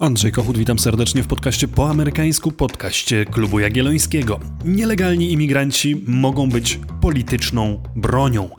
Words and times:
Andrzej 0.00 0.32
Kochut, 0.32 0.58
witam 0.58 0.78
serdecznie 0.78 1.22
w 1.22 1.26
podcaście 1.26 1.68
po 1.68 1.90
amerykańsku, 1.90 2.52
podcaście 2.52 3.24
Klubu 3.24 3.58
Jagiellońskiego. 3.58 4.40
Nielegalni 4.64 5.32
imigranci 5.32 6.04
mogą 6.06 6.48
być 6.48 6.80
polityczną 7.00 7.82
bronią. 7.96 8.50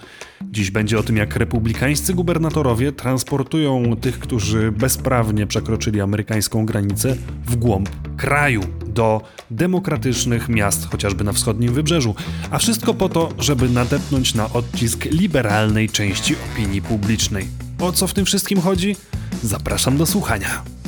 Dziś 0.42 0.72
będzie 0.72 1.00
o 1.00 1.04
tym, 1.04 1.18
jak 1.18 1.36
republikańscy 1.36 2.14
gubernatorowie 2.14 2.92
transportują 2.92 3.96
tych, 3.96 4.20
którzy 4.20 4.72
bezprawnie 4.72 5.48
przekroczyli 5.48 6.02
amerykańską 6.02 6.66
granicę 6.66 7.16
w 7.46 7.56
głąb 7.56 7.90
kraju, 8.18 8.62
do 8.86 9.22
demokratycznych 9.52 10.50
miast, 10.50 10.86
chociażby 10.92 11.24
na 11.24 11.34
wschodnim 11.34 11.74
wybrzeżu. 11.74 12.16
A 12.52 12.58
wszystko 12.58 12.94
po 12.94 13.10
to, 13.10 13.30
żeby 13.38 13.70
nadepnąć 13.70 14.36
na 14.36 14.54
odcisk 14.54 15.06
liberalnej 15.06 15.90
części 15.90 16.36
opinii 16.52 16.82
publicznej. 16.82 17.48
O 17.80 17.92
co 17.92 18.08
w 18.08 18.14
tym 18.14 18.26
wszystkim 18.26 18.62
chodzi? 18.62 18.96
Zapraszam 19.44 19.98
do 19.98 20.06
słuchania. 20.06 20.79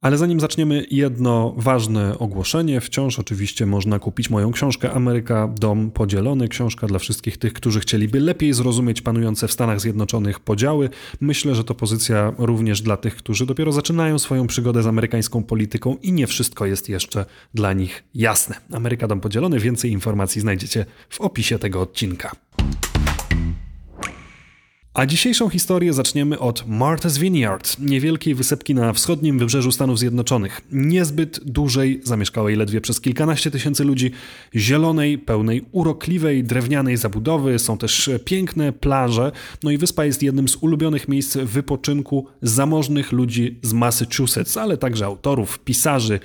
Ale 0.00 0.18
zanim 0.18 0.40
zaczniemy, 0.40 0.86
jedno 0.90 1.54
ważne 1.56 2.18
ogłoszenie. 2.18 2.80
Wciąż 2.80 3.18
oczywiście 3.18 3.66
można 3.66 3.98
kupić 3.98 4.30
moją 4.30 4.52
książkę 4.52 4.92
Ameryka 4.92 5.48
Dom 5.48 5.90
Podzielony. 5.90 6.48
Książka 6.48 6.86
dla 6.86 6.98
wszystkich 6.98 7.38
tych, 7.38 7.52
którzy 7.52 7.80
chcieliby 7.80 8.20
lepiej 8.20 8.52
zrozumieć 8.52 9.02
panujące 9.02 9.48
w 9.48 9.52
Stanach 9.52 9.80
Zjednoczonych 9.80 10.40
podziały. 10.40 10.90
Myślę, 11.20 11.54
że 11.54 11.64
to 11.64 11.74
pozycja 11.74 12.32
również 12.38 12.82
dla 12.82 12.96
tych, 12.96 13.16
którzy 13.16 13.46
dopiero 13.46 13.72
zaczynają 13.72 14.18
swoją 14.18 14.46
przygodę 14.46 14.82
z 14.82 14.86
amerykańską 14.86 15.42
polityką 15.42 15.96
i 16.02 16.12
nie 16.12 16.26
wszystko 16.26 16.66
jest 16.66 16.88
jeszcze 16.88 17.26
dla 17.54 17.72
nich 17.72 18.04
jasne. 18.14 18.56
Ameryka 18.72 19.08
Dom 19.08 19.20
Podzielony. 19.20 19.58
Więcej 19.58 19.90
informacji 19.90 20.40
znajdziecie 20.40 20.86
w 21.08 21.20
opisie 21.20 21.58
tego 21.58 21.80
odcinka. 21.80 22.32
A 25.00 25.06
dzisiejszą 25.06 25.48
historię 25.48 25.92
zaczniemy 25.92 26.38
od 26.38 26.64
Martha's 26.68 27.18
Vineyard, 27.18 27.78
niewielkiej 27.78 28.34
wysepki 28.34 28.74
na 28.74 28.92
wschodnim 28.92 29.38
wybrzeżu 29.38 29.72
Stanów 29.72 29.98
Zjednoczonych. 29.98 30.60
Niezbyt 30.72 31.40
dużej, 31.44 32.00
zamieszkałej 32.04 32.56
ledwie 32.56 32.80
przez 32.80 33.00
kilkanaście 33.00 33.50
tysięcy 33.50 33.84
ludzi, 33.84 34.10
zielonej, 34.56 35.18
pełnej 35.18 35.64
urokliwej, 35.72 36.44
drewnianej 36.44 36.96
zabudowy, 36.96 37.58
są 37.58 37.78
też 37.78 38.10
piękne 38.24 38.72
plaże, 38.72 39.32
no 39.62 39.70
i 39.70 39.78
wyspa 39.78 40.04
jest 40.04 40.22
jednym 40.22 40.48
z 40.48 40.56
ulubionych 40.56 41.08
miejsc 41.08 41.36
wypoczynku 41.36 42.26
zamożnych 42.42 43.12
ludzi 43.12 43.58
z 43.62 43.72
Massachusetts, 43.72 44.56
ale 44.56 44.76
także 44.76 45.04
autorów, 45.04 45.58
pisarzy, 45.58 46.20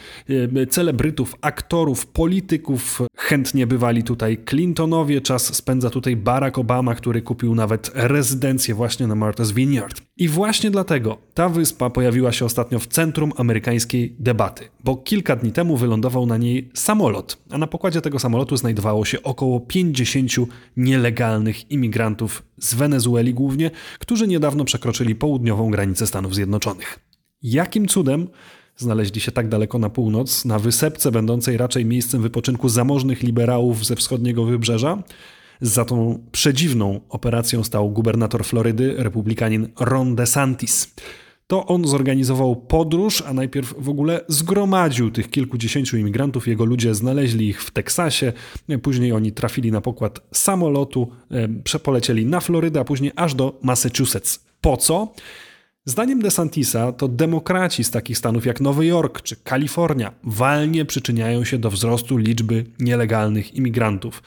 celebrytów, 0.70 1.36
aktorów, 1.42 2.08
polityków. 2.08 3.02
Chętnie 3.18 3.68
bywali 3.68 4.04
tutaj 4.04 4.38
Clintonowie, 4.50 5.22
czas 5.22 5.56
spędza 5.56 5.90
tutaj 5.90 6.16
Barack 6.16 6.58
Obama, 6.58 6.96
który 6.96 7.22
kupił 7.22 7.56
nawet 7.56 7.92
rezydencję 7.94 8.65
właśnie 8.74 9.08
na 9.08 9.16
Martha's 9.16 9.54
Vineyard. 9.54 10.02
I 10.18 10.28
właśnie 10.28 10.72
dlatego 10.72 11.18
ta 11.34 11.50
wyspa 11.50 11.90
pojawiła 11.90 12.32
się 12.32 12.46
ostatnio 12.46 12.80
w 12.80 12.88
centrum 12.88 13.32
amerykańskiej 13.38 14.16
debaty, 14.20 14.70
bo 14.84 14.96
kilka 14.96 15.36
dni 15.36 15.52
temu 15.52 15.78
wylądował 15.78 16.26
na 16.26 16.38
niej 16.38 16.70
samolot, 16.74 17.38
a 17.50 17.58
na 17.58 17.68
pokładzie 17.68 18.02
tego 18.02 18.20
samolotu 18.20 18.58
znajdowało 18.58 19.06
się 19.06 19.24
około 19.24 19.60
50 19.60 20.32
nielegalnych 20.78 21.72
imigrantów 21.72 22.44
z 22.58 22.74
Wenezueli 22.74 23.34
głównie, 23.34 23.72
którzy 24.00 24.28
niedawno 24.28 24.66
przekroczyli 24.66 25.16
południową 25.16 25.72
granicę 25.72 26.08
Stanów 26.08 26.36
Zjednoczonych. 26.36 27.00
Jakim 27.42 27.88
cudem 27.88 28.28
znaleźli 28.78 29.22
się 29.22 29.32
tak 29.32 29.48
daleko 29.48 29.80
na 29.80 29.90
północ, 29.90 30.46
na 30.46 30.60
wysepce 30.60 31.12
będącej 31.12 31.58
raczej 31.58 31.86
miejscem 31.86 32.22
wypoczynku 32.22 32.70
zamożnych 32.70 33.24
liberałów 33.24 33.86
ze 33.86 33.96
wschodniego 33.96 34.46
wybrzeża? 34.46 35.04
Za 35.62 35.86
tą 35.86 36.24
przedziwną 36.32 37.02
operacją 37.10 37.64
stał 37.64 37.92
gubernator 37.92 38.46
Florydy, 38.46 38.96
republikanin 38.98 39.68
Ron 39.80 40.16
DeSantis. 40.16 40.94
To 41.48 41.66
on 41.66 41.88
zorganizował 41.88 42.56
podróż, 42.56 43.24
a 43.28 43.34
najpierw 43.34 43.76
w 43.78 43.90
ogóle 43.90 44.22
zgromadził 44.28 45.12
tych 45.12 45.30
kilkudziesięciu 45.30 45.98
imigrantów. 45.98 46.48
Jego 46.48 46.66
ludzie 46.66 46.96
znaleźli 46.96 47.48
ich 47.48 47.64
w 47.64 47.72
Teksasie, 47.72 48.34
później 48.82 49.12
oni 49.12 49.32
trafili 49.32 49.72
na 49.72 49.82
pokład 49.82 50.20
samolotu, 50.34 51.12
przepolecieli 51.64 52.26
na 52.26 52.40
Florydę, 52.40 52.80
a 52.80 52.84
później 52.84 53.12
aż 53.16 53.36
do 53.36 53.60
Massachusetts. 53.62 54.46
Po 54.62 54.78
co? 54.78 55.14
Zdaniem 55.86 56.22
DeSantisa 56.22 56.92
to 56.92 57.08
demokraci 57.08 57.84
z 57.84 57.92
takich 57.92 58.18
stanów 58.18 58.46
jak 58.46 58.62
Nowy 58.62 58.86
Jork 58.86 59.22
czy 59.22 59.36
Kalifornia 59.36 60.14
walnie 60.24 60.86
przyczyniają 60.86 61.44
się 61.44 61.58
do 61.58 61.70
wzrostu 61.70 62.18
liczby 62.18 62.66
nielegalnych 62.80 63.54
imigrantów 63.54 64.24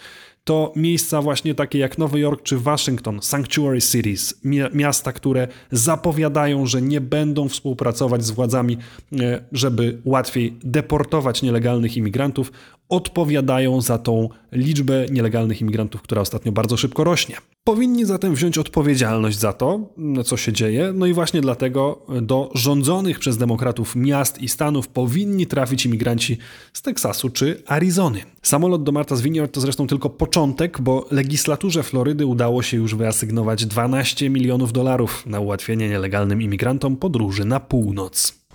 to 0.49 0.73
miejsca 0.77 1.23
właśnie 1.23 1.55
takie 1.55 1.79
jak 1.79 1.99
Nowy 1.99 2.21
Jork 2.21 2.43
czy 2.43 2.59
Waszyngton, 2.59 3.23
Sanctuary 3.23 3.81
Cities, 3.81 4.41
miasta, 4.73 5.13
które 5.13 5.49
zapowiadają, 5.73 6.67
że 6.67 6.83
nie 6.83 7.01
będą 7.01 7.49
współpracować 7.49 8.25
z 8.25 8.31
władzami, 8.31 8.79
e, 9.21 9.45
żeby 9.53 9.99
łatwiej 10.05 10.57
deportować 10.65 11.43
nielegalnych 11.43 11.97
imigrantów, 11.97 12.53
odpowiadają 12.89 13.81
za 13.81 13.99
tą 13.99 14.29
liczbę 14.53 15.07
nielegalnych 15.11 15.61
imigrantów, 15.61 16.03
która 16.03 16.21
ostatnio 16.21 16.53
bardzo 16.53 16.77
szybko 16.77 17.05
rośnie. 17.05 17.37
Powinni 17.65 18.05
zatem 18.05 18.35
wziąć 18.35 18.59
odpowiedzialność 18.59 19.39
za 19.39 19.53
to, 19.53 19.81
co 20.25 20.37
się 20.37 20.53
dzieje, 20.53 20.93
no 20.95 21.07
i 21.07 21.13
właśnie 21.13 21.41
dlatego 21.41 22.07
do 22.23 22.51
rządzonych 22.55 23.19
przez 23.19 23.37
demokratów 23.37 23.97
miast 23.97 24.43
i 24.43 24.49
stanów 24.49 24.89
powinni 24.89 25.47
trafić 25.47 25.87
imigranci 25.87 26.39
z 26.73 26.83
Teksasu 26.83 27.31
czy 27.31 27.63
Arizony. 27.67 28.21
Samolot 28.43 28.83
do 28.83 28.93
Martha's 28.93 29.21
Vineyard 29.21 29.53
to 29.53 29.61
zresztą 29.61 29.87
tylko 29.87 30.11
początek, 30.11 30.81
bo 30.81 31.07
legislaturze 31.11 31.83
Florydy 31.83 32.27
udało 32.27 32.63
się 32.63 32.77
już 32.77 32.95
wyasygnować 32.95 33.67
12 33.67 34.31
milionów 34.31 34.73
dolarów 34.73 35.27
na 35.27 35.41
ułatwienie 35.41 35.89
nielegalnym 35.89 36.43
imigrantom 36.43 36.97
podróży 36.97 37.45
na 37.45 37.61
północ. 37.61 38.48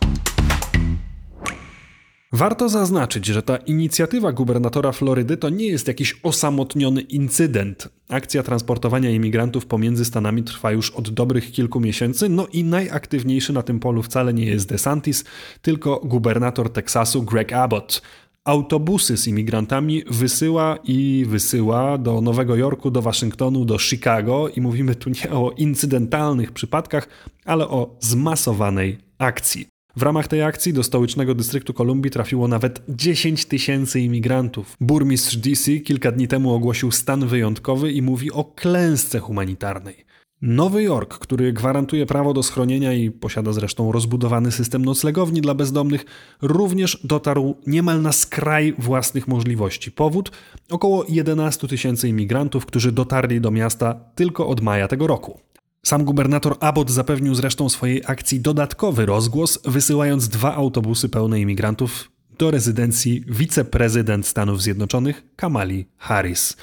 Warto 2.35 2.69
zaznaczyć, 2.69 3.25
że 3.25 3.43
ta 3.43 3.57
inicjatywa 3.57 4.31
gubernatora 4.31 4.91
Florydy 4.91 5.37
to 5.37 5.49
nie 5.49 5.67
jest 5.67 5.87
jakiś 5.87 6.19
osamotniony 6.23 7.01
incydent. 7.01 7.89
Akcja 8.09 8.43
transportowania 8.43 9.09
imigrantów 9.09 9.65
pomiędzy 9.65 10.05
Stanami 10.05 10.43
trwa 10.43 10.71
już 10.71 10.91
od 10.91 11.09
dobrych 11.09 11.51
kilku 11.51 11.79
miesięcy, 11.79 12.29
no 12.29 12.47
i 12.47 12.63
najaktywniejszy 12.63 13.53
na 13.53 13.63
tym 13.63 13.79
polu 13.79 14.03
wcale 14.03 14.33
nie 14.33 14.45
jest 14.45 14.69
DeSantis, 14.69 15.23
tylko 15.61 16.01
gubernator 16.03 16.69
Teksasu 16.69 17.23
Greg 17.23 17.53
Abbott. 17.53 18.01
Autobusy 18.43 19.17
z 19.17 19.27
imigrantami 19.27 20.03
wysyła 20.07 20.77
i 20.83 21.25
wysyła 21.27 21.97
do 21.97 22.21
Nowego 22.21 22.55
Jorku, 22.55 22.91
do 22.91 23.01
Waszyngtonu, 23.01 23.65
do 23.65 23.79
Chicago 23.79 24.49
i 24.55 24.61
mówimy 24.61 24.95
tu 24.95 25.09
nie 25.09 25.31
o 25.31 25.51
incydentalnych 25.57 26.51
przypadkach, 26.51 27.07
ale 27.45 27.67
o 27.67 27.95
zmasowanej 27.99 28.97
akcji. 29.17 29.72
W 29.95 30.01
ramach 30.01 30.27
tej 30.27 30.43
akcji 30.43 30.73
do 30.73 30.83
stołecznego 30.83 31.35
dystryktu 31.35 31.73
Kolumbii 31.73 32.11
trafiło 32.11 32.47
nawet 32.47 32.81
10 32.89 33.45
tysięcy 33.45 33.99
imigrantów. 33.99 34.77
Burmistrz 34.81 35.35
DC 35.35 35.79
kilka 35.79 36.11
dni 36.11 36.27
temu 36.27 36.53
ogłosił 36.53 36.91
stan 36.91 37.27
wyjątkowy 37.27 37.91
i 37.91 38.01
mówi 38.01 38.31
o 38.31 38.43
klęsce 38.43 39.19
humanitarnej. 39.19 40.05
Nowy 40.41 40.83
Jork, 40.83 41.17
który 41.17 41.53
gwarantuje 41.53 42.05
prawo 42.05 42.33
do 42.33 42.43
schronienia 42.43 42.93
i 42.93 43.11
posiada 43.11 43.53
zresztą 43.53 43.91
rozbudowany 43.91 44.51
system 44.51 44.85
noclegowni 44.85 45.41
dla 45.41 45.53
bezdomnych, 45.53 46.05
również 46.41 46.99
dotarł 47.03 47.55
niemal 47.67 48.01
na 48.01 48.11
skraj 48.11 48.73
własnych 48.77 49.27
możliwości. 49.27 49.91
Powód? 49.91 50.31
Około 50.71 51.05
11 51.09 51.67
tysięcy 51.67 52.09
imigrantów, 52.09 52.65
którzy 52.65 52.91
dotarli 52.91 53.41
do 53.41 53.51
miasta 53.51 53.93
tylko 54.15 54.47
od 54.47 54.61
maja 54.61 54.87
tego 54.87 55.07
roku. 55.07 55.39
Sam 55.85 56.03
gubernator 56.03 56.57
Abbott 56.59 56.91
zapewnił 56.91 57.35
zresztą 57.35 57.69
swojej 57.69 58.01
akcji 58.05 58.39
dodatkowy 58.39 59.05
rozgłos, 59.05 59.59
wysyłając 59.65 60.29
dwa 60.29 60.55
autobusy 60.55 61.09
pełne 61.09 61.41
imigrantów 61.41 62.11
do 62.37 62.51
rezydencji 62.51 63.23
wiceprezydent 63.27 64.27
Stanów 64.27 64.61
Zjednoczonych 64.61 65.23
Kamali 65.35 65.85
Harris. 65.97 66.57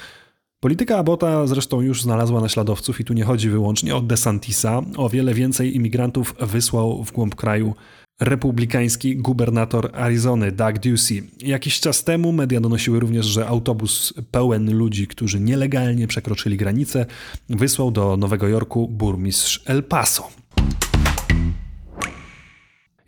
Polityka 0.60 0.98
Abota 0.98 1.46
zresztą 1.46 1.80
już 1.80 2.02
znalazła 2.02 2.40
naśladowców 2.40 3.00
i 3.00 3.04
tu 3.04 3.12
nie 3.12 3.24
chodzi 3.24 3.50
wyłącznie 3.50 3.96
o 3.96 4.00
DeSantisa. 4.00 4.82
O 4.96 5.08
wiele 5.08 5.34
więcej 5.34 5.76
imigrantów 5.76 6.34
wysłał 6.40 7.04
w 7.04 7.12
głąb 7.12 7.34
kraju 7.34 7.74
republikański 8.20 9.16
gubernator 9.16 9.90
Arizony 9.94 10.52
Doug 10.52 10.78
Ducey. 10.78 11.22
Jakiś 11.42 11.80
czas 11.80 12.04
temu 12.04 12.32
media 12.32 12.60
donosiły 12.60 13.00
również, 13.00 13.26
że 13.26 13.46
autobus 13.46 14.14
pełen 14.30 14.76
ludzi, 14.76 15.06
którzy 15.06 15.40
nielegalnie 15.40 16.06
przekroczyli 16.06 16.56
granicę, 16.56 17.06
wysłał 17.48 17.90
do 17.90 18.16
Nowego 18.16 18.48
Jorku 18.48 18.88
burmistrz 18.88 19.62
El 19.66 19.82
Paso. 19.82 20.28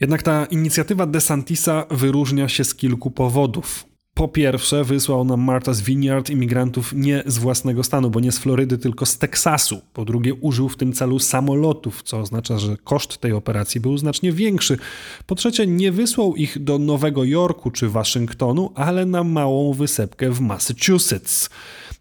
Jednak 0.01 0.23
ta 0.23 0.45
inicjatywa 0.45 1.07
DeSantisa 1.07 1.87
wyróżnia 1.91 2.49
się 2.49 2.65
z 2.65 2.75
kilku 2.75 3.11
powodów. 3.11 3.92
Po 4.15 4.29
pierwsze, 4.29 4.85
wysłał 4.85 5.25
na 5.25 5.35
Martha's 5.35 5.81
Vineyard 5.81 6.31
imigrantów 6.31 6.93
nie 6.93 7.23
z 7.27 7.39
własnego 7.39 7.85
stanu, 7.85 8.11
bo 8.11 8.21
nie 8.21 8.33
z 8.33 8.39
Florydy, 8.39 8.79
tylko 8.79 9.07
z 9.07 9.19
Teksasu. 9.19 9.81
Po 9.93 10.05
drugie, 10.05 10.35
użył 10.35 10.69
w 10.69 10.77
tym 10.77 10.93
celu 10.93 11.19
samolotów, 11.19 12.03
co 12.03 12.19
oznacza, 12.19 12.59
że 12.59 12.77
koszt 12.77 13.19
tej 13.19 13.33
operacji 13.33 13.81
był 13.81 13.99
znacznie 13.99 14.33
większy. 14.33 14.79
Po 15.27 15.35
trzecie, 15.35 15.67
nie 15.67 15.93
wysłał 15.93 16.37
ich 16.37 16.65
do 16.65 16.79
Nowego 16.79 17.25
Jorku 17.25 17.71
czy 17.71 17.89
Waszyngtonu, 17.89 18.73
ale 18.75 19.07
na 19.07 19.25
małą 19.25 19.73
wysepkę 19.73 20.31
w 20.31 20.41
Massachusetts. 20.41 21.51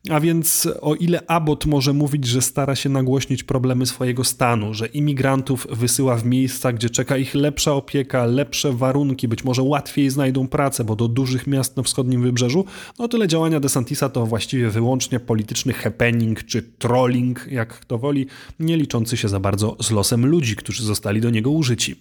A 0.09 0.19
więc 0.19 0.67
o 0.81 0.95
ile 0.95 1.27
Abbott 1.27 1.65
może 1.65 1.93
mówić, 1.93 2.25
że 2.25 2.41
stara 2.41 2.75
się 2.75 2.89
nagłośnić 2.89 3.43
problemy 3.43 3.85
swojego 3.85 4.23
stanu, 4.23 4.73
że 4.73 4.87
imigrantów 4.87 5.67
wysyła 5.71 6.15
w 6.15 6.25
miejsca, 6.25 6.73
gdzie 6.73 6.89
czeka 6.89 7.17
ich 7.17 7.35
lepsza 7.35 7.73
opieka, 7.73 8.25
lepsze 8.25 8.73
warunki, 8.73 9.27
być 9.27 9.43
może 9.43 9.61
łatwiej 9.61 10.09
znajdą 10.09 10.47
pracę, 10.47 10.83
bo 10.83 10.95
do 10.95 11.07
dużych 11.07 11.47
miast 11.47 11.77
na 11.77 11.83
wschodnim 11.83 12.21
wybrzeżu, 12.21 12.65
no 12.99 13.07
tyle 13.07 13.27
działania 13.27 13.59
DeSantisa 13.59 14.09
to 14.09 14.25
właściwie 14.25 14.69
wyłącznie 14.69 15.19
polityczny 15.19 15.73
happening 15.73 16.43
czy 16.43 16.61
trolling, 16.61 17.47
jak 17.51 17.79
kto 17.79 17.97
woli, 17.97 18.27
nie 18.59 18.77
liczący 18.77 19.17
się 19.17 19.29
za 19.29 19.39
bardzo 19.39 19.77
z 19.79 19.91
losem 19.91 20.25
ludzi, 20.25 20.55
którzy 20.55 20.83
zostali 20.83 21.21
do 21.21 21.29
niego 21.29 21.51
użyci. 21.51 21.95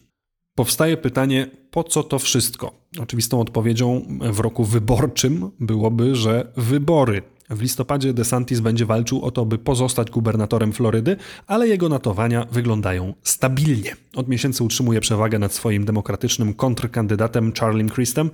Powstaje 0.55 0.97
pytanie, 0.97 1.51
po 1.71 1.85
co 1.85 2.03
to 2.03 2.19
wszystko? 2.19 2.73
Oczywistą 3.01 3.41
odpowiedzią 3.41 4.07
w 4.33 4.41
roku 4.41 4.65
wyborczym 4.65 5.51
byłoby, 5.61 6.17
że 6.17 6.53
wybory. 6.57 7.23
W 7.51 7.63
listopadzie 7.63 8.13
DeSantis 8.13 8.61
będzie 8.61 8.87
walczył 8.87 9.23
o 9.23 9.31
to, 9.31 9.45
by 9.45 9.59
pozostać 9.59 10.11
gubernatorem 10.11 10.73
Florydy, 10.73 11.17
ale 11.47 11.69
jego 11.69 11.89
notowania 11.89 12.47
wyglądają 12.53 13.15
stabilnie. 13.23 13.97
Od 14.17 14.29
miesięcy 14.29 14.65
utrzymuje 14.65 15.01
przewagę 15.01 15.39
nad 15.39 15.53
swoim 15.53 15.85
demokratycznym 15.85 16.55
kontrkandydatem 16.55 17.53
Charlie 17.61 17.91
Christem. 17.91 18.31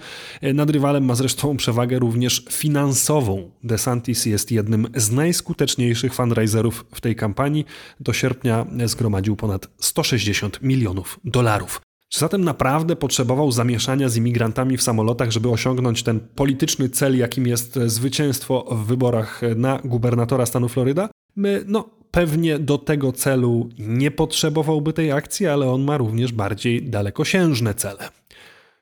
Nad 0.54 0.70
rywalem 0.70 1.04
ma 1.04 1.14
zresztą 1.14 1.56
przewagę 1.56 1.98
również 1.98 2.44
finansową. 2.50 3.50
DeSantis 3.64 4.26
jest 4.26 4.52
jednym 4.52 4.88
z 4.94 5.10
najskuteczniejszych 5.10 6.14
fundraiserów 6.14 6.84
w 6.94 7.00
tej 7.00 7.16
kampanii. 7.16 7.66
Do 8.00 8.12
sierpnia 8.12 8.66
zgromadził 8.84 9.36
ponad 9.36 9.68
160 9.78 10.62
milionów 10.62 11.20
dolarów. 11.24 11.85
Czy 12.08 12.18
zatem 12.20 12.44
naprawdę 12.44 12.96
potrzebował 12.96 13.52
zamieszania 13.52 14.08
z 14.08 14.16
imigrantami 14.16 14.76
w 14.76 14.82
samolotach, 14.82 15.30
żeby 15.30 15.50
osiągnąć 15.50 16.02
ten 16.02 16.20
polityczny 16.20 16.88
cel, 16.88 17.18
jakim 17.18 17.46
jest 17.46 17.78
zwycięstwo 17.86 18.66
w 18.70 18.86
wyborach 18.86 19.40
na 19.56 19.80
gubernatora 19.84 20.46
stanu 20.46 20.68
Floryda? 20.68 21.08
My, 21.36 21.64
no, 21.66 21.90
pewnie 22.10 22.58
do 22.58 22.78
tego 22.78 23.12
celu 23.12 23.68
nie 23.78 24.10
potrzebowałby 24.10 24.92
tej 24.92 25.12
akcji, 25.12 25.46
ale 25.46 25.70
on 25.70 25.82
ma 25.82 25.96
również 25.96 26.32
bardziej 26.32 26.82
dalekosiężne 26.82 27.74
cele. 27.74 28.08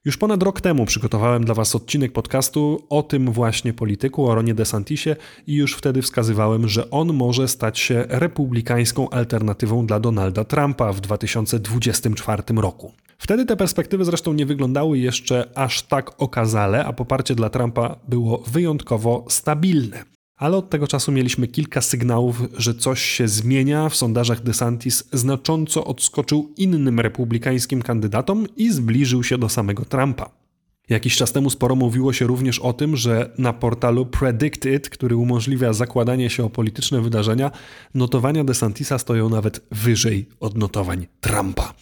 Już 0.04 0.16
ponad 0.16 0.42
rok 0.42 0.60
temu 0.60 0.86
przygotowałem 0.86 1.44
dla 1.44 1.54
Was 1.54 1.74
odcinek 1.74 2.12
podcastu 2.12 2.86
o 2.88 3.02
tym 3.02 3.32
właśnie 3.32 3.72
polityku, 3.72 4.26
o 4.26 4.34
Ronie 4.34 4.54
DeSantisie 4.54 5.16
i 5.46 5.54
już 5.54 5.74
wtedy 5.74 6.02
wskazywałem, 6.02 6.68
że 6.68 6.90
on 6.90 7.12
może 7.12 7.48
stać 7.48 7.78
się 7.78 8.04
republikańską 8.08 9.10
alternatywą 9.10 9.86
dla 9.86 10.00
Donalda 10.00 10.44
Trumpa 10.44 10.92
w 10.92 11.00
2024 11.00 12.42
roku. 12.56 12.92
Wtedy 13.18 13.46
te 13.46 13.56
perspektywy 13.56 14.04
zresztą 14.04 14.32
nie 14.32 14.46
wyglądały 14.46 14.98
jeszcze 14.98 15.50
aż 15.54 15.82
tak 15.82 16.22
okazale, 16.22 16.84
a 16.84 16.92
poparcie 16.92 17.34
dla 17.34 17.50
Trumpa 17.50 17.96
było 18.08 18.38
wyjątkowo 18.38 19.24
stabilne. 19.28 20.13
Ale 20.36 20.56
od 20.56 20.70
tego 20.70 20.86
czasu 20.86 21.12
mieliśmy 21.12 21.48
kilka 21.48 21.80
sygnałów, 21.80 22.42
że 22.56 22.74
coś 22.74 23.02
się 23.02 23.28
zmienia. 23.28 23.88
W 23.88 23.96
sondażach 23.96 24.42
DeSantis 24.42 25.08
znacząco 25.12 25.84
odskoczył 25.84 26.52
innym 26.56 27.00
republikańskim 27.00 27.82
kandydatom 27.82 28.46
i 28.56 28.72
zbliżył 28.72 29.22
się 29.22 29.38
do 29.38 29.48
samego 29.48 29.84
Trumpa. 29.84 30.43
Jakiś 30.88 31.16
czas 31.16 31.32
temu 31.32 31.50
sporo 31.50 31.74
mówiło 31.74 32.12
się 32.12 32.26
również 32.26 32.58
o 32.58 32.72
tym, 32.72 32.96
że 32.96 33.30
na 33.38 33.52
portalu 33.52 34.06
Predicted, 34.06 34.88
który 34.88 35.16
umożliwia 35.16 35.72
zakładanie 35.72 36.30
się 36.30 36.44
o 36.44 36.50
polityczne 36.50 37.00
wydarzenia, 37.00 37.50
notowania 37.94 38.44
DeSantisa 38.44 38.98
stoją 38.98 39.28
nawet 39.28 39.60
wyżej 39.70 40.28
od 40.40 40.58
notowań 40.58 41.06
Trumpa. 41.20 41.74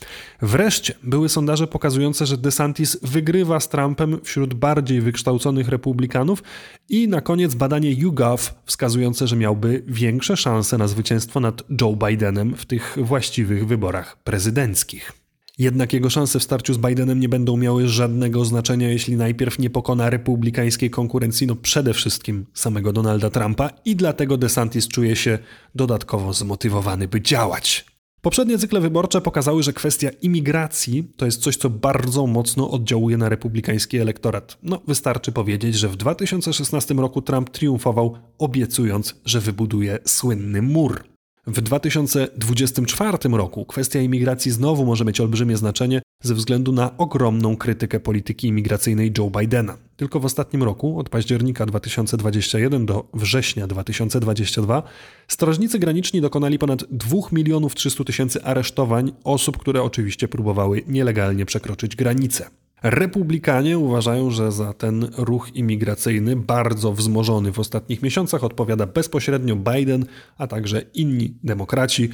Wreszcie 0.43 0.95
były 1.03 1.29
sondaże 1.29 1.67
pokazujące, 1.67 2.27
że 2.27 2.37
DeSantis 2.37 2.99
wygrywa 3.03 3.61
z 3.61 3.69
Trumpem 3.69 4.21
wśród 4.25 4.55
bardziej 4.55 5.01
wykształconych 5.01 5.69
republikanów 5.69 6.43
i 6.89 7.09
na 7.09 7.21
koniec 7.21 7.55
badanie 7.55 7.93
YouGov 7.93 8.55
wskazujące, 8.65 9.27
że 9.27 9.37
miałby 9.37 9.83
większe 9.87 10.37
szanse 10.37 10.79
na 10.79 10.89
zwycięstwo 10.89 11.41
nad 11.41 11.63
Joe 11.81 11.97
Bidenem 11.97 12.57
w 12.57 12.67
tych 12.67 12.99
właściwych 13.01 13.67
wyborach 13.67 14.17
prezydenckich. 14.25 15.22
Jednak 15.63 15.93
jego 15.93 16.11
szanse 16.11 16.39
w 16.39 16.43
starciu 16.43 16.75
z 16.75 16.79
Bidenem 16.79 17.21
nie 17.21 17.29
będą 17.29 17.57
miały 17.57 17.89
żadnego 17.89 18.45
znaczenia, 18.45 18.89
jeśli 18.89 19.17
najpierw 19.17 19.59
nie 19.59 19.71
pokona 19.71 20.11
republikańskiej 20.11 20.91
konkurencji, 20.91 21.47
no 21.47 21.57
przede 21.57 21.95
wszystkim 21.95 22.47
samego 22.55 22.93
Donalda 22.93 23.31
Trumpa 23.31 23.71
i 23.85 23.97
dlatego 23.97 24.37
DeSantis 24.37 24.89
czuje 24.89 25.17
się 25.17 25.39
dodatkowo 25.75 26.33
zmotywowany, 26.33 27.09
by 27.09 27.21
działać. 27.21 27.85
Poprzednie 28.21 28.59
cykle 28.59 28.81
wyborcze 28.81 29.21
pokazały, 29.21 29.63
że 29.63 29.73
kwestia 29.73 30.11
imigracji 30.23 31.13
to 31.17 31.27
jest 31.27 31.43
coś, 31.43 31.57
co 31.57 31.71
bardzo 31.71 32.27
mocno 32.27 32.71
oddziałuje 32.71 33.17
na 33.17 33.29
republikański 33.29 33.99
elektorat. 33.99 34.59
No, 34.63 34.81
wystarczy 34.87 35.33
powiedzieć, 35.33 35.75
że 35.75 35.89
w 35.89 35.97
2016 35.97 36.95
roku 36.95 37.23
Trump 37.23 37.51
triumfował, 37.51 38.17
obiecując, 38.39 39.15
że 39.25 39.41
wybuduje 39.41 39.99
słynny 40.05 40.63
mur. 40.63 41.12
W 41.47 41.61
2024 41.61 43.19
roku 43.33 43.65
kwestia 43.65 44.01
imigracji 44.01 44.51
znowu 44.51 44.87
może 44.87 45.05
mieć 45.05 45.21
olbrzymie 45.21 45.57
znaczenie 45.57 46.03
ze 46.23 46.35
względu 46.35 46.73
na 46.73 46.97
ogromną 46.97 47.57
krytykę 47.57 48.01
polityki 48.01 48.49
imigracyjnej 48.49 49.13
Joe 49.19 49.31
Bidena. 49.31 49.77
Tylko 49.97 50.21
w 50.21 50.25
ostatnim 50.25 50.63
roku, 50.63 50.99
od 50.99 51.09
października 51.09 51.67
2021 51.67 52.87
do 52.87 53.09
września 53.15 53.67
2022, 53.67 54.83
strażnicy 55.29 55.79
graniczni 55.79 56.21
dokonali 56.21 56.59
ponad 56.59 56.85
2 56.91 57.17
milionów 57.33 57.75
300 57.75 58.05
tysięcy 58.05 58.45
aresztowań 58.45 59.13
osób, 59.25 59.59
które 59.59 59.83
oczywiście 59.83 60.29
próbowały 60.29 60.83
nielegalnie 60.87 61.47
przekroczyć 61.47 61.97
granicę. 61.97 62.51
Republikanie 62.83 63.79
uważają, 63.79 64.31
że 64.31 64.53
za 64.53 64.73
ten 64.73 65.09
ruch 65.17 65.55
imigracyjny, 65.55 66.37
bardzo 66.37 66.93
wzmożony 66.93 67.53
w 67.53 67.59
ostatnich 67.59 68.03
miesiącach, 68.03 68.45
odpowiada 68.45 68.87
bezpośrednio 68.87 69.57
Biden, 69.57 70.05
a 70.39 70.47
także 70.47 70.83
inni 70.95 71.35
demokraci, 71.45 72.09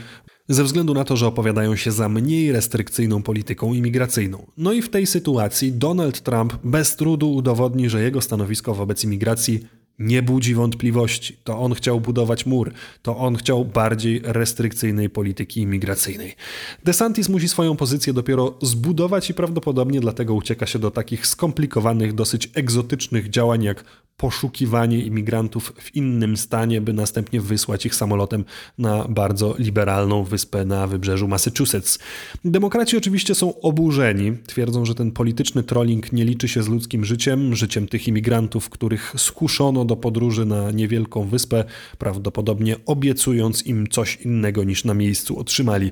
ze 0.48 0.64
względu 0.64 0.94
na 0.94 1.04
to, 1.04 1.16
że 1.16 1.26
opowiadają 1.26 1.76
się 1.76 1.90
za 1.90 2.08
mniej 2.08 2.52
restrykcyjną 2.52 3.22
polityką 3.22 3.74
imigracyjną. 3.74 4.46
No 4.56 4.72
i 4.72 4.82
w 4.82 4.88
tej 4.88 5.06
sytuacji 5.06 5.72
Donald 5.72 6.20
Trump 6.20 6.54
bez 6.64 6.96
trudu 6.96 7.32
udowodni, 7.32 7.90
że 7.90 8.02
jego 8.02 8.20
stanowisko 8.20 8.74
wobec 8.74 9.04
imigracji 9.04 9.66
nie 9.98 10.22
budzi 10.22 10.54
wątpliwości. 10.54 11.36
To 11.44 11.58
on 11.58 11.74
chciał 11.74 12.00
budować 12.00 12.46
mur, 12.46 12.72
to 13.02 13.16
on 13.16 13.36
chciał 13.36 13.64
bardziej 13.64 14.20
restrykcyjnej 14.24 15.10
polityki 15.10 15.60
imigracyjnej. 15.60 16.36
DeSantis 16.84 17.28
musi 17.28 17.48
swoją 17.48 17.76
pozycję 17.76 18.12
dopiero 18.12 18.54
zbudować 18.62 19.30
i 19.30 19.34
prawdopodobnie 19.34 20.00
dlatego 20.00 20.34
ucieka 20.34 20.66
się 20.66 20.78
do 20.78 20.90
takich 20.90 21.26
skomplikowanych, 21.26 22.14
dosyć 22.14 22.50
egzotycznych 22.54 23.30
działań 23.30 23.62
jak 23.62 23.84
poszukiwanie 24.18 24.98
imigrantów 24.98 25.72
w 25.76 25.96
innym 25.96 26.36
stanie, 26.36 26.80
by 26.80 26.92
następnie 26.92 27.40
wysłać 27.40 27.86
ich 27.86 27.94
samolotem 27.94 28.44
na 28.78 29.04
bardzo 29.08 29.54
liberalną 29.58 30.24
wyspę 30.24 30.64
na 30.64 30.86
wybrzeżu 30.86 31.28
Massachusetts. 31.28 31.98
Demokraci 32.44 32.96
oczywiście 32.96 33.34
są 33.34 33.60
oburzeni, 33.60 34.32
twierdzą, 34.46 34.84
że 34.84 34.94
ten 34.94 35.10
polityczny 35.10 35.62
trolling 35.62 36.12
nie 36.12 36.24
liczy 36.24 36.48
się 36.48 36.62
z 36.62 36.68
ludzkim 36.68 37.04
życiem, 37.04 37.56
życiem 37.56 37.88
tych 37.88 38.08
imigrantów, 38.08 38.68
których 38.70 39.14
skuszono 39.16 39.84
do 39.88 39.96
podróży 39.96 40.46
na 40.46 40.70
niewielką 40.70 41.28
wyspę, 41.28 41.64
prawdopodobnie 41.98 42.76
obiecując 42.86 43.66
im 43.66 43.86
coś 43.86 44.16
innego 44.16 44.64
niż 44.64 44.84
na 44.84 44.94
miejscu 44.94 45.38
otrzymali. 45.38 45.90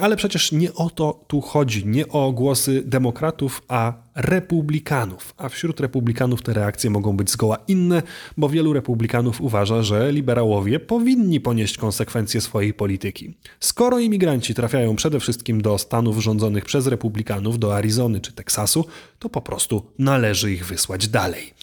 Ale 0.00 0.16
przecież 0.16 0.52
nie 0.52 0.74
o 0.74 0.90
to 0.90 1.24
tu 1.26 1.40
chodzi, 1.40 1.86
nie 1.86 2.08
o 2.08 2.32
głosy 2.32 2.82
demokratów, 2.86 3.62
a 3.68 3.92
republikanów, 4.20 5.34
a 5.36 5.48
wśród 5.48 5.80
republikanów 5.80 6.42
te 6.42 6.52
reakcje 6.52 6.90
mogą 6.90 7.16
być 7.16 7.30
zgoła 7.30 7.58
inne, 7.68 8.02
bo 8.36 8.48
wielu 8.48 8.72
republikanów 8.72 9.40
uważa, 9.40 9.82
że 9.82 10.12
liberałowie 10.12 10.80
powinni 10.80 11.40
ponieść 11.40 11.78
konsekwencje 11.78 12.40
swojej 12.40 12.74
polityki. 12.74 13.34
Skoro 13.60 13.98
imigranci 13.98 14.54
trafiają 14.54 14.96
przede 14.96 15.20
wszystkim 15.20 15.62
do 15.62 15.78
stanów 15.78 16.18
rządzonych 16.18 16.64
przez 16.64 16.86
republikanów, 16.86 17.58
do 17.58 17.76
Arizony 17.76 18.20
czy 18.20 18.32
Teksasu, 18.32 18.84
to 19.18 19.28
po 19.28 19.40
prostu 19.40 19.82
należy 19.98 20.52
ich 20.52 20.66
wysłać 20.66 21.08
dalej. 21.08 21.54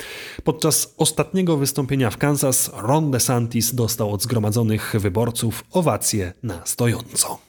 Podczas 0.44 0.94
ostatniego 0.98 1.58
wystąpienia 1.58 2.10
w 2.10 2.18
Kansas 2.18 2.72
Ron 2.74 3.12
DeSantis 3.12 3.76
dostał 3.76 4.14
od 4.14 4.24
zgromadzonych 4.24 4.96
wyborców 5.00 5.64
owację 5.72 6.34
na 6.44 6.66
stojąco. 6.66 7.47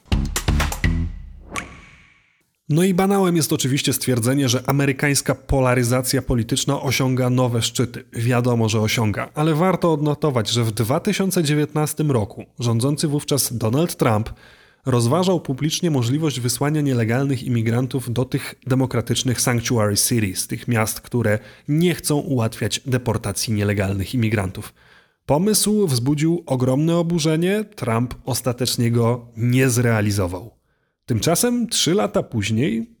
No 2.69 2.83
i 2.83 2.93
banałem 2.93 3.35
jest 3.35 3.53
oczywiście 3.53 3.93
stwierdzenie, 3.93 4.49
że 4.49 4.69
amerykańska 4.69 5.35
polaryzacja 5.35 6.21
polityczna 6.21 6.81
osiąga 6.81 7.29
nowe 7.29 7.61
szczyty. 7.61 8.03
Wiadomo, 8.13 8.69
że 8.69 8.81
osiąga, 8.81 9.29
ale 9.33 9.53
warto 9.53 9.93
odnotować, 9.93 10.49
że 10.49 10.63
w 10.63 10.71
2019 10.71 12.03
roku 12.03 12.45
rządzący 12.59 13.07
wówczas 13.07 13.57
Donald 13.57 13.95
Trump 13.95 14.29
rozważał 14.85 15.39
publicznie 15.39 15.91
możliwość 15.91 16.39
wysłania 16.39 16.81
nielegalnych 16.81 17.43
imigrantów 17.43 18.13
do 18.13 18.25
tych 18.25 18.55
demokratycznych 18.67 19.41
sanctuary 19.41 19.95
cities, 19.97 20.47
tych 20.47 20.67
miast, 20.67 21.01
które 21.01 21.39
nie 21.67 21.95
chcą 21.95 22.17
ułatwiać 22.17 22.81
deportacji 22.85 23.53
nielegalnych 23.53 24.13
imigrantów. 24.13 24.73
Pomysł 25.25 25.87
wzbudził 25.87 26.43
ogromne 26.45 26.97
oburzenie, 26.97 27.65
Trump 27.75 28.15
ostatecznie 28.25 28.91
go 28.91 29.27
nie 29.37 29.69
zrealizował. 29.69 30.58
Tymczasem 31.09 31.67
trzy 31.67 31.93
lata 31.93 32.23
później 32.23 32.95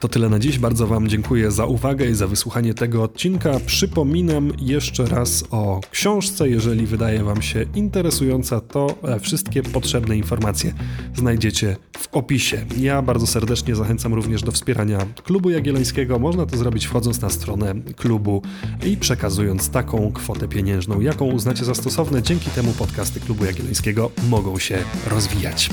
To 0.00 0.08
tyle 0.08 0.28
na 0.28 0.38
dziś. 0.38 0.58
Bardzo 0.58 0.86
Wam 0.86 1.08
dziękuję 1.08 1.50
za 1.50 1.66
uwagę 1.66 2.06
i 2.06 2.14
za 2.14 2.26
wysłuchanie 2.26 2.74
tego 2.74 3.02
odcinka. 3.02 3.60
Przypominam 3.66 4.52
jeszcze 4.58 5.06
raz 5.06 5.44
o 5.50 5.80
książce. 5.90 6.48
Jeżeli 6.48 6.86
wydaje 6.86 7.24
Wam 7.24 7.42
się 7.42 7.66
interesująca, 7.74 8.60
to 8.60 8.94
e, 9.02 9.20
wszystkie 9.20 9.62
potrzebne 9.62 10.16
informacje 10.16 10.72
znajdziecie 11.14 11.76
w 11.98 12.08
opisie. 12.14 12.66
Ja 12.78 13.02
bardzo 13.02 13.26
serdecznie 13.26 13.74
zachęcam 13.74 14.14
również 14.14 14.42
do 14.42 14.52
wspierania 14.52 14.98
Klubu 15.24 15.50
Jagiellońskiego. 15.50 16.18
Można 16.18 16.46
to 16.46 16.56
zrobić 16.56 16.86
wchodząc 16.86 17.20
na 17.20 17.30
stronę 17.30 17.74
klubu 17.96 18.42
i 18.86 18.96
przekazując 18.96 19.70
taką 19.70 20.12
kwotę 20.12 20.48
pieniężną, 20.48 21.00
jaką 21.00 21.24
uznacie 21.24 21.64
za 21.64 21.74
stosowne. 21.74 22.22
Dzięki 22.22 22.50
temu 22.50 22.72
podcasty 22.72 23.20
Klubu 23.20 23.44
Jagiellońskiego 23.44 24.10
mogą 24.28 24.58
się 24.58 24.78
rozwijać. 25.10 25.70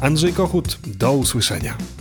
Andrzej 0.00 0.32
Kochut, 0.32 0.78
do 0.86 1.12
usłyszenia. 1.12 1.99